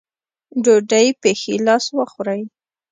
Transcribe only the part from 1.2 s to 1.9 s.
پۀ ښي لاس